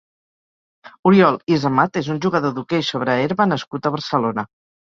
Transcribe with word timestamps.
Oriol 1.09 1.37
Ysamat 1.57 2.01
és 2.03 2.09
un 2.15 2.23
jugador 2.27 2.57
d'hoquei 2.57 2.85
sobre 2.89 3.21
herba 3.27 3.49
nascut 3.53 3.87
a 3.87 3.95
Barcelona. 4.01 4.51